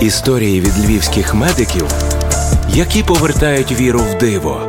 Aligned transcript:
Історії 0.00 0.60
від 0.60 0.78
львівських 0.84 1.34
медиків, 1.34 1.86
які 2.74 3.02
повертають 3.02 3.72
віру 3.72 4.00
в 4.00 4.18
диво. 4.18 4.60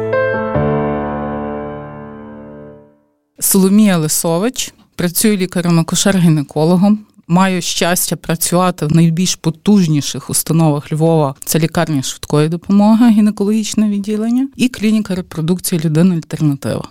Соломія 3.39 3.97
Лисович 3.97 4.73
працюю 4.95 5.37
лікарем 5.37 5.79
акушер 5.79 6.17
гінекологом 6.17 6.99
Маю 7.27 7.61
щастя 7.61 8.15
працювати 8.15 8.85
в 8.85 8.95
найбільш 8.95 9.35
потужніших 9.35 10.29
установах 10.29 10.91
Львова. 10.93 11.35
Це 11.45 11.59
лікарня 11.59 12.01
швидкої 12.01 12.49
допомоги, 12.49 13.09
гінекологічне 13.09 13.89
відділення 13.89 14.47
і 14.55 14.69
клініка 14.69 15.15
репродукції 15.15 15.81
людини 15.81 16.15
альтернатива. 16.15 16.83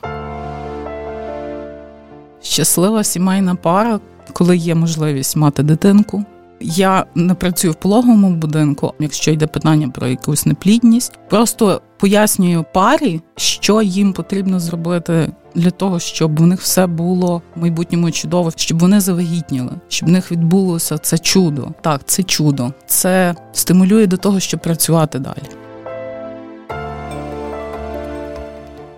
Щаслива 2.43 3.05
сімейна 3.05 3.55
пара, 3.55 4.01
коли 4.33 4.57
є 4.57 4.75
можливість 4.75 5.37
мати 5.37 5.63
дитинку. 5.63 6.25
Я 6.61 7.07
не 7.15 7.35
працюю 7.35 7.73
в 7.73 7.77
пологовому 7.77 8.31
будинку, 8.31 8.95
якщо 8.99 9.31
йде 9.31 9.47
питання 9.47 9.89
про 9.89 10.07
якусь 10.07 10.47
неплідність. 10.47 11.19
Просто 11.31 11.83
пояснюю 11.99 12.65
парі, 12.75 13.21
що 13.37 13.83
їм 13.83 14.13
потрібно 14.13 14.61
зробити 14.61 15.33
для 15.55 15.71
того, 15.71 15.99
щоб 15.99 16.41
у 16.41 16.47
них 16.47 16.61
все 16.61 16.87
було 16.87 17.43
в 17.57 17.61
майбутньому 17.61 18.11
чудово, 18.11 18.53
щоб 18.57 18.79
вони 18.79 19.01
завагітніли, 19.01 19.73
щоб 19.89 20.09
в 20.09 20.13
них 20.13 20.33
відбулося 20.33 20.99
це 20.99 21.19
чудо. 21.19 21.69
Так, 21.81 22.01
це 22.05 22.23
чудо. 22.23 22.73
Це 22.87 23.35
стимулює 23.53 24.07
до 24.07 24.17
того, 24.17 24.41
щоб 24.41 24.61
працювати 24.61 25.19
далі. 25.19 25.66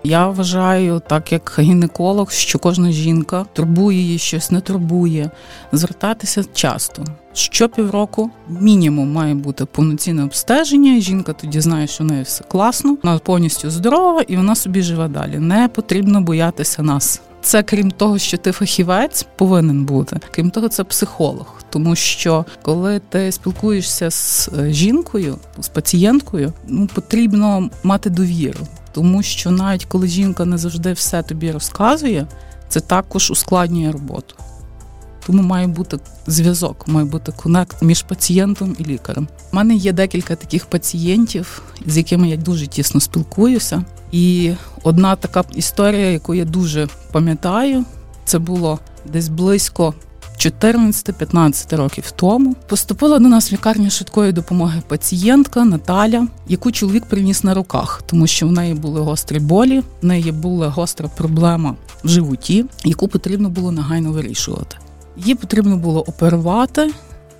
Я 0.03 0.27
вважаю, 0.27 1.01
так 1.07 1.31
як 1.31 1.55
гінеколог, 1.59 2.31
що 2.31 2.59
кожна 2.59 2.91
жінка 2.91 3.45
турбує 3.53 3.97
її 3.97 4.17
щось, 4.17 4.51
не 4.51 4.61
турбує, 4.61 5.31
звертатися 5.71 6.43
часто. 6.53 7.03
Що 7.33 7.69
півроку 7.69 8.29
мінімум 8.47 9.11
має 9.11 9.33
бути 9.33 9.65
повноцінне 9.65 10.23
обстеження. 10.23 10.99
Жінка 10.99 11.33
тоді 11.33 11.59
знає, 11.59 11.87
що 11.87 12.03
в 12.03 12.07
неї 12.07 12.23
все 12.23 12.43
класно, 12.43 12.97
вона 13.03 13.17
повністю 13.19 13.69
здорова 13.69 14.21
і 14.21 14.37
вона 14.37 14.55
собі 14.55 14.81
живе 14.81 15.07
далі. 15.07 15.39
Не 15.39 15.67
потрібно 15.67 16.21
боятися 16.21 16.83
нас. 16.83 17.21
Це 17.41 17.63
крім 17.63 17.91
того, 17.91 18.17
що 18.17 18.37
ти 18.37 18.51
фахівець 18.51 19.27
повинен 19.35 19.85
бути. 19.85 20.19
Крім 20.31 20.51
того, 20.51 20.69
це 20.69 20.83
психолог. 20.83 21.58
Тому 21.69 21.95
що 21.95 22.45
коли 22.61 23.01
ти 23.09 23.31
спілкуєшся 23.31 24.11
з 24.11 24.49
е, 24.59 24.73
жінкою, 24.73 25.37
з 25.59 25.67
пацієнткою, 25.67 26.53
ну 26.67 26.87
потрібно 26.87 27.69
мати 27.83 28.09
довіру 28.09 28.67
тому 28.91 29.23
що 29.23 29.51
навіть 29.51 29.85
коли 29.85 30.07
жінка 30.07 30.45
не 30.45 30.57
завжди 30.57 30.93
все 30.93 31.23
тобі 31.23 31.51
розказує, 31.51 32.27
це 32.69 32.79
також 32.79 33.31
ускладнює 33.31 33.91
роботу. 33.91 34.35
Тому 35.25 35.43
має 35.43 35.67
бути 35.67 35.99
зв'язок, 36.27 36.87
має 36.87 37.05
бути 37.05 37.31
конект 37.31 37.81
між 37.81 38.01
пацієнтом 38.01 38.75
і 38.79 38.85
лікарем. 38.85 39.27
У 39.53 39.55
мене 39.55 39.75
є 39.75 39.93
декілька 39.93 40.35
таких 40.35 40.65
пацієнтів, 40.65 41.61
з 41.85 41.97
якими 41.97 42.29
я 42.29 42.37
дуже 42.37 42.67
тісно 42.67 43.01
спілкуюся. 43.01 43.83
І 44.11 44.53
одна 44.83 45.15
така 45.15 45.43
історія, 45.55 46.11
яку 46.11 46.33
я 46.33 46.45
дуже 46.45 46.87
пам'ятаю, 47.11 47.85
це 48.25 48.39
було 48.39 48.79
десь 49.05 49.27
близько 49.27 49.93
14-15 50.39 51.75
років 51.75 52.11
тому 52.11 52.55
поступила 52.67 53.19
до 53.19 53.27
нас 53.27 53.51
в 53.51 53.53
лікарню 53.53 53.89
швидкої 53.89 54.31
допомоги 54.31 54.81
пацієнтка 54.87 55.65
Наталя, 55.65 56.27
яку 56.47 56.71
чоловік 56.71 57.05
приніс 57.05 57.43
на 57.43 57.53
руках, 57.53 58.03
тому 58.05 58.27
що 58.27 58.47
в 58.47 58.51
неї 58.51 58.73
були 58.73 59.01
гострі 59.01 59.39
болі, 59.39 59.83
в 60.01 60.05
неї 60.05 60.31
була 60.31 60.69
гостра 60.69 61.09
проблема 61.17 61.75
в 62.03 62.09
животі, 62.09 62.65
яку 62.85 63.07
потрібно 63.07 63.49
було 63.49 63.71
негайно 63.71 64.11
вирішувати. 64.11 64.77
Її 65.17 65.35
потрібно 65.35 65.77
було 65.77 66.01
оперувати. 66.01 66.91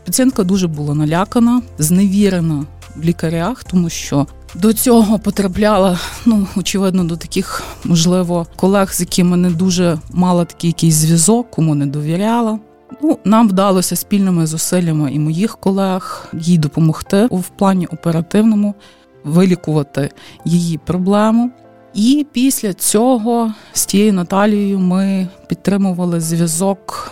Пацієнтка 0.05 0.43
дуже 0.43 0.67
була 0.67 0.95
налякана, 0.95 1.61
зневірена 1.77 2.65
в 2.95 3.03
лікарях, 3.03 3.63
тому 3.63 3.89
що 3.89 4.27
до 4.55 4.73
цього 4.73 5.19
потрапляла, 5.19 5.99
ну 6.25 6.47
очевидно, 6.55 7.03
до 7.03 7.17
таких, 7.17 7.63
можливо, 7.83 8.47
колег, 8.55 8.93
з 8.93 8.99
якими 8.99 9.37
не 9.37 9.49
дуже 9.49 9.99
мала 10.11 10.45
такий 10.45 10.69
якийсь 10.69 10.95
зв'язок, 10.95 11.51
кому 11.51 11.75
не 11.75 11.85
довіряла. 11.85 12.59
Ну, 13.01 13.17
нам 13.25 13.47
вдалося 13.47 13.95
спільними 13.95 14.47
зусиллями 14.47 15.13
і 15.13 15.19
моїх 15.19 15.57
колег 15.57 16.27
їй 16.33 16.57
допомогти 16.57 17.27
в 17.31 17.49
плані 17.49 17.85
оперативному 17.85 18.75
вилікувати 19.23 20.09
її 20.45 20.77
проблему. 20.77 21.51
І 21.93 22.25
після 22.31 22.73
цього 22.73 23.53
з 23.73 23.85
тією 23.85 24.13
Наталією 24.13 24.79
ми 24.79 25.27
підтримували 25.47 26.21
зв'язок 26.21 27.11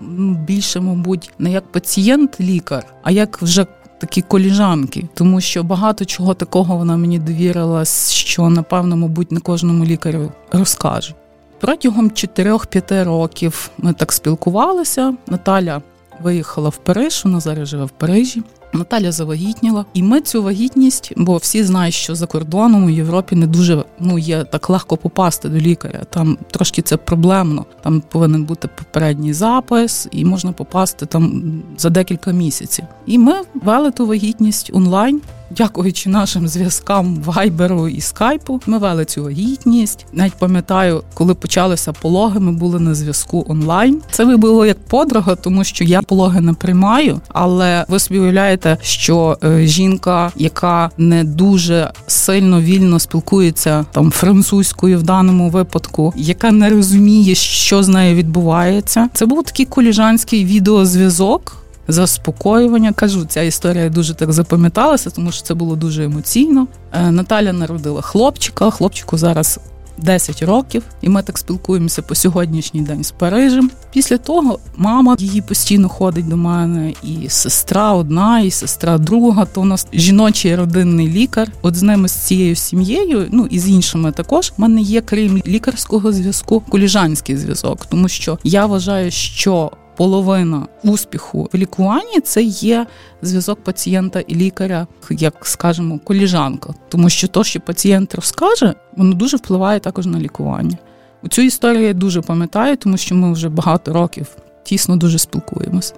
ну, 0.00 0.34
більше, 0.34 0.80
мабуть, 0.80 1.32
не 1.38 1.52
як 1.52 1.72
пацієнт-лікар, 1.72 2.86
а 3.02 3.10
як 3.10 3.42
вже 3.42 3.66
такі 3.98 4.22
коліжанки, 4.22 5.08
тому 5.14 5.40
що 5.40 5.62
багато 5.62 6.04
чого 6.04 6.34
такого 6.34 6.76
вона 6.76 6.96
мені 6.96 7.18
довірила, 7.18 7.84
що 8.10 8.48
напевно, 8.48 8.96
мабуть, 8.96 9.32
не 9.32 9.40
кожному 9.40 9.84
лікарю 9.84 10.32
розкаже. 10.52 11.14
Протягом 11.60 12.10
4-5 12.10 13.04
років 13.04 13.70
ми 13.78 13.92
так 13.92 14.12
спілкувалися. 14.12 15.14
Наталя 15.26 15.82
виїхала 16.22 16.68
в 16.68 16.76
Париж, 16.76 17.22
вона 17.24 17.40
зараз 17.40 17.68
живе 17.68 17.84
в 17.84 17.90
Парижі. 17.90 18.42
Наталя 18.72 19.12
завагітніла, 19.12 19.84
і 19.94 20.02
ми 20.02 20.20
цю 20.20 20.42
вагітність, 20.42 21.12
бо 21.16 21.36
всі 21.36 21.64
знають, 21.64 21.94
що 21.94 22.14
за 22.14 22.26
кордоном 22.26 22.84
у 22.84 22.90
Європі 22.90 23.36
не 23.36 23.46
дуже 23.46 23.84
ну 24.00 24.18
є 24.18 24.44
так 24.44 24.70
легко 24.70 24.96
попасти 24.96 25.48
до 25.48 25.58
лікаря. 25.58 26.00
Там 26.10 26.38
трошки 26.50 26.82
це 26.82 26.96
проблемно. 26.96 27.66
Там 27.82 28.02
повинен 28.08 28.44
бути 28.44 28.68
попередній 28.68 29.32
запис, 29.32 30.08
і 30.10 30.24
можна 30.24 30.52
попасти 30.52 31.06
там 31.06 31.42
за 31.78 31.90
декілька 31.90 32.32
місяців. 32.32 32.84
І 33.06 33.18
ми 33.18 33.34
вели 33.54 33.90
ту 33.90 34.06
вагітність 34.06 34.70
онлайн. 34.74 35.20
Дякуючи 35.50 36.10
нашим 36.10 36.48
зв'язкам 36.48 37.16
вайберу 37.16 37.88
і 37.88 38.00
скайпу, 38.00 38.60
ми 38.66 38.78
вели 38.78 39.04
цю 39.04 39.24
вагітність. 39.24 40.06
Навіть 40.12 40.34
пам'ятаю, 40.34 41.02
коли 41.14 41.34
почалися 41.34 41.92
пологи, 41.92 42.40
ми 42.40 42.52
були 42.52 42.80
на 42.80 42.94
зв'язку 42.94 43.46
онлайн. 43.48 44.02
Це 44.10 44.24
було 44.24 44.66
як 44.66 44.78
подруга, 44.78 45.34
тому 45.34 45.64
що 45.64 45.84
я 45.84 46.02
пологи 46.02 46.40
не 46.40 46.52
приймаю, 46.52 47.20
але 47.28 47.84
ви 47.88 47.98
собі 47.98 48.20
уявляєте, 48.20 48.76
що 48.82 49.38
е, 49.44 49.66
жінка, 49.66 50.32
яка 50.36 50.90
не 50.98 51.24
дуже 51.24 51.90
сильно 52.06 52.60
вільно 52.60 52.98
спілкується 52.98 53.84
там 53.92 54.10
французькою 54.10 54.98
в 54.98 55.02
даному 55.02 55.50
випадку, 55.50 56.12
яка 56.16 56.50
не 56.50 56.70
розуміє, 56.70 57.34
що 57.34 57.82
з 57.82 57.88
нею 57.88 58.16
відбувається, 58.16 59.08
це 59.12 59.26
був 59.26 59.44
такий 59.44 59.66
коліжанський 59.66 60.44
відеозв'язок 60.44 61.56
заспокоювання. 61.88 62.92
Кажу, 62.92 63.24
ця 63.24 63.42
історія 63.42 63.88
дуже 63.88 64.14
так 64.14 64.32
запам'яталася, 64.32 65.10
тому 65.10 65.32
що 65.32 65.42
це 65.42 65.54
було 65.54 65.76
дуже 65.76 66.04
емоційно. 66.04 66.66
Е, 66.92 67.10
Наталя 67.10 67.52
народила 67.52 68.00
хлопчика. 68.00 68.70
Хлопчику 68.70 69.18
зараз 69.18 69.60
10 69.98 70.42
років, 70.42 70.82
і 71.02 71.08
ми 71.08 71.22
так 71.22 71.38
спілкуємося 71.38 72.02
по 72.02 72.14
сьогоднішній 72.14 72.80
день 72.80 73.04
з 73.04 73.10
Парижем. 73.10 73.70
Після 73.92 74.18
того 74.18 74.58
мама 74.76 75.16
її 75.18 75.40
постійно 75.40 75.88
ходить 75.88 76.28
до 76.28 76.36
мене, 76.36 76.92
і 77.02 77.28
сестра 77.28 77.92
одна, 77.92 78.40
і 78.40 78.50
сестра 78.50 78.98
друга. 78.98 79.44
То 79.44 79.60
у 79.60 79.64
нас 79.64 79.86
жіночий 79.92 80.56
родинний 80.56 81.08
лікар. 81.08 81.48
От 81.62 81.76
з 81.76 81.82
ними 81.82 82.08
з 82.08 82.12
цією 82.12 82.56
сім'єю, 82.56 83.28
ну 83.32 83.46
і 83.50 83.58
з 83.58 83.68
іншими 83.68 84.12
також 84.12 84.52
в 84.56 84.60
мене 84.60 84.80
є 84.80 85.00
крім 85.00 85.42
лікарського 85.46 86.12
зв'язку, 86.12 86.60
коліжанський 86.68 87.36
зв'язок, 87.36 87.86
тому 87.86 88.08
що 88.08 88.38
я 88.44 88.66
вважаю, 88.66 89.10
що 89.10 89.70
половина 89.98 90.66
успіху 90.84 91.48
в 91.52 91.56
лікуванні 91.56 92.20
це 92.20 92.42
є 92.42 92.86
зв'язок 93.22 93.64
пацієнта 93.64 94.20
і 94.20 94.34
лікаря, 94.34 94.86
як 95.10 95.46
скажемо, 95.46 95.98
коліжанка, 95.98 96.74
тому 96.88 97.10
що 97.10 97.28
то, 97.28 97.44
що 97.44 97.60
пацієнт 97.60 98.14
розкаже, 98.14 98.74
воно 98.96 99.14
дуже 99.14 99.36
впливає 99.36 99.80
також 99.80 100.06
на 100.06 100.18
лікування. 100.18 100.78
У 101.22 101.28
цю 101.28 101.42
історію 101.42 101.86
я 101.86 101.92
дуже 101.94 102.20
пам'ятаю, 102.20 102.76
тому 102.76 102.96
що 102.96 103.14
ми 103.14 103.32
вже 103.32 103.48
багато 103.48 103.92
років 103.92 104.26
тісно 104.62 104.96
дуже 104.96 105.18
спілкуємось. 105.18 105.94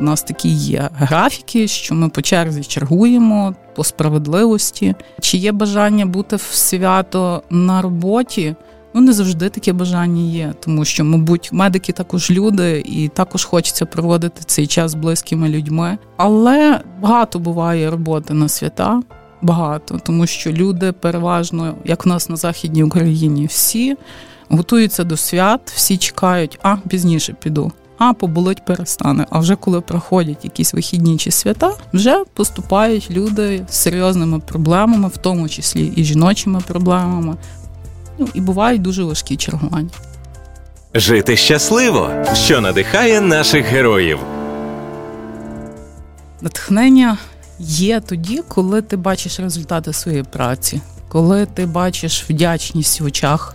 У 0.00 0.02
нас 0.02 0.22
такі 0.22 0.48
є 0.48 0.90
графіки, 0.94 1.68
що 1.68 1.94
ми 1.94 2.08
по 2.08 2.22
черзі 2.22 2.64
чергуємо 2.64 3.54
по 3.74 3.84
справедливості. 3.84 4.94
Чи 5.20 5.36
є 5.36 5.52
бажання 5.52 6.06
бути 6.06 6.36
в 6.36 6.42
свято 6.42 7.42
на 7.50 7.82
роботі? 7.82 8.54
Ну 8.96 9.02
не 9.02 9.12
завжди 9.12 9.48
таке 9.48 9.72
бажання 9.72 10.32
є, 10.32 10.54
тому 10.60 10.84
що, 10.84 11.04
мабуть, 11.04 11.48
медики 11.52 11.92
також 11.92 12.30
люди, 12.30 12.82
і 12.86 13.08
також 13.08 13.44
хочеться 13.44 13.86
проводити 13.86 14.42
цей 14.46 14.66
час 14.66 14.90
з 14.90 14.94
близькими 14.94 15.48
людьми. 15.48 15.98
Але 16.16 16.80
багато 17.02 17.38
буває 17.38 17.90
роботи 17.90 18.34
на 18.34 18.48
свята. 18.48 19.02
Багато, 19.42 20.00
тому 20.04 20.26
що 20.26 20.52
люди 20.52 20.92
переважно, 20.92 21.74
як 21.84 22.06
в 22.06 22.08
нас 22.08 22.28
на 22.28 22.36
західній 22.36 22.84
Україні, 22.84 23.46
всі 23.46 23.96
готуються 24.48 25.04
до 25.04 25.16
свят, 25.16 25.60
всі 25.74 25.96
чекають, 25.96 26.58
а 26.62 26.76
пізніше 26.76 27.34
піду. 27.42 27.72
А 27.98 28.12
поболить 28.12 28.64
перестане. 28.64 29.26
А 29.30 29.38
вже 29.38 29.56
коли 29.56 29.80
проходять 29.80 30.44
якісь 30.44 30.74
вихідні 30.74 31.16
чи 31.16 31.30
свята, 31.30 31.72
вже 31.92 32.24
поступають 32.34 33.10
люди 33.10 33.66
з 33.68 33.74
серйозними 33.74 34.38
проблемами, 34.38 35.08
в 35.08 35.16
тому 35.16 35.48
числі 35.48 35.92
і 35.96 36.04
жіночими 36.04 36.60
проблемами. 36.66 37.36
Ну 38.18 38.28
і 38.34 38.40
бувають 38.40 38.82
дуже 38.82 39.04
важкі 39.04 39.36
чергування. 39.36 39.90
Жити 40.94 41.36
щасливо, 41.36 42.10
що 42.34 42.60
надихає 42.60 43.20
наших 43.20 43.66
героїв. 43.66 44.18
Натхнення 46.40 47.18
є 47.58 48.00
тоді, 48.00 48.42
коли 48.48 48.82
ти 48.82 48.96
бачиш 48.96 49.40
результати 49.40 49.92
своєї 49.92 50.22
праці, 50.22 50.80
коли 51.08 51.46
ти 51.46 51.66
бачиш 51.66 52.24
вдячність 52.30 53.00
в 53.00 53.04
очах 53.04 53.54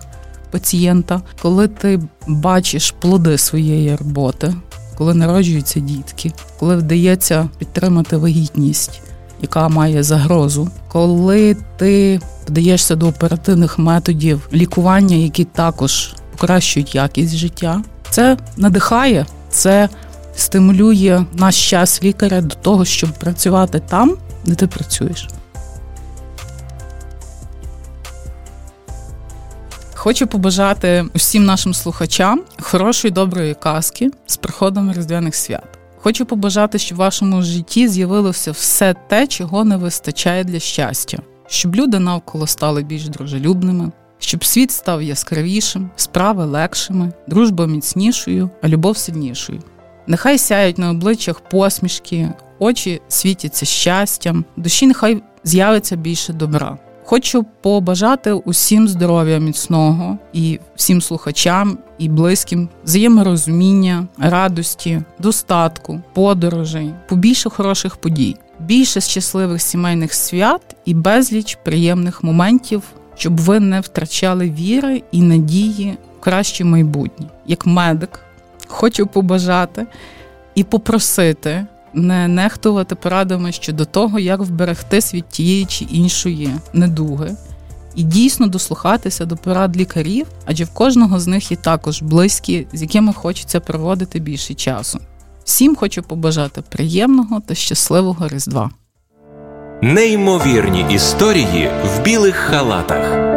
пацієнта, 0.51 1.21
коли 1.41 1.67
ти 1.67 1.99
бачиш 2.27 2.91
плоди 2.99 3.37
своєї 3.37 3.95
роботи, 3.95 4.53
коли 4.97 5.13
народжуються 5.13 5.79
дітки, 5.79 6.31
коли 6.59 6.75
вдається 6.75 7.49
підтримати 7.57 8.17
вагітність, 8.17 9.01
яка 9.41 9.69
має 9.69 10.03
загрозу, 10.03 10.69
коли 10.87 11.57
ти 11.77 12.19
вдаєшся 12.47 12.95
до 12.95 13.07
оперативних 13.07 13.79
методів 13.79 14.49
лікування, 14.53 15.15
які 15.15 15.45
також 15.45 16.13
покращують 16.31 16.95
якість 16.95 17.35
життя, 17.35 17.81
це 18.09 18.37
надихає, 18.57 19.25
це 19.49 19.89
стимулює 20.35 21.25
наш 21.33 21.69
час 21.69 22.03
лікаря 22.03 22.41
до 22.41 22.55
того, 22.55 22.85
щоб 22.85 23.11
працювати 23.11 23.81
там, 23.89 24.17
де 24.45 24.55
ти 24.55 24.67
працюєш. 24.67 25.27
Хочу 29.93 30.27
побажати 30.27 31.05
усім 31.15 31.45
нашим 31.45 31.73
слухачам 31.73 32.41
хорошої 32.59 33.11
доброї 33.11 33.53
казки 33.53 34.11
з 34.25 34.37
приходом 34.37 34.93
різдвяних 34.93 35.35
свят. 35.35 35.80
Хочу 36.03 36.25
побажати, 36.25 36.77
щоб 36.77 36.95
в 36.95 36.99
вашому 36.99 37.41
житті 37.41 37.87
з'явилося 37.87 38.51
все 38.51 38.93
те, 39.07 39.27
чого 39.27 39.63
не 39.63 39.77
вистачає 39.77 40.43
для 40.43 40.59
щастя, 40.59 41.19
щоб 41.47 41.75
люди 41.75 41.99
навколо 41.99 42.47
стали 42.47 42.83
більш 42.83 43.09
дружелюбними, 43.09 43.91
щоб 44.19 44.45
світ 44.45 44.71
став 44.71 45.01
яскравішим, 45.01 45.89
справи 45.95 46.45
легшими, 46.45 47.13
дружба 47.27 47.67
міцнішою, 47.67 48.49
а 48.61 48.67
любов 48.67 48.97
сильнішою. 48.97 49.61
Нехай 50.07 50.37
сяють 50.37 50.77
на 50.77 50.89
обличчях 50.89 51.39
посмішки, 51.39 52.29
очі 52.59 53.01
світяться 53.07 53.65
щастям, 53.65 54.45
душі 54.57 54.87
нехай 54.87 55.23
з'явиться 55.43 55.95
більше 55.95 56.33
добра. 56.33 56.77
Хочу 57.11 57.45
побажати 57.61 58.31
усім 58.31 58.87
здоров'я 58.87 59.37
міцного 59.39 60.17
і 60.33 60.59
всім 60.75 61.01
слухачам 61.01 61.77
і 61.97 62.09
близьким 62.09 62.69
взаєморозуміння, 62.83 64.07
радості, 64.17 65.01
достатку, 65.19 66.01
подорожей, 66.13 66.93
побільше 67.07 67.49
хороших 67.49 67.95
подій, 67.95 68.35
більше 68.59 69.01
щасливих 69.01 69.61
сімейних 69.61 70.13
свят 70.13 70.61
і 70.85 70.93
безліч 70.93 71.57
приємних 71.63 72.23
моментів, 72.23 72.83
щоб 73.15 73.37
ви 73.37 73.59
не 73.59 73.79
втрачали 73.79 74.49
віри 74.49 75.03
і 75.11 75.21
надії 75.21 75.97
в 76.17 76.23
краще 76.23 76.63
майбутнє. 76.63 77.25
Як 77.47 77.65
медик, 77.65 78.19
хочу 78.67 79.07
побажати 79.07 79.87
і 80.55 80.63
попросити 80.63 81.65
не 81.93 82.27
нехтувати 82.27 82.95
порадами 82.95 83.51
щодо 83.51 83.85
того, 83.85 84.19
як 84.19 84.39
вберегти 84.39 84.99
від 85.13 85.29
тієї 85.29 85.65
чи 85.65 85.85
іншої 85.85 86.49
недуги, 86.73 87.35
і 87.95 88.03
дійсно 88.03 88.47
дослухатися 88.47 89.25
до 89.25 89.37
порад 89.37 89.77
лікарів, 89.77 90.27
адже 90.45 90.63
в 90.63 90.73
кожного 90.73 91.19
з 91.19 91.27
них 91.27 91.51
є 91.51 91.57
також 91.57 92.01
близькі, 92.01 92.67
з 92.73 92.81
якими 92.81 93.13
хочеться 93.13 93.59
проводити 93.59 94.19
більше 94.19 94.53
часу. 94.53 94.99
Всім 95.43 95.75
хочу 95.75 96.03
побажати 96.03 96.61
приємного 96.61 97.39
та 97.39 97.55
щасливого 97.55 98.27
Різдва. 98.27 98.69
Неймовірні 99.81 100.85
історії 100.89 101.69
в 101.85 102.03
білих 102.03 102.35
халатах. 102.35 103.30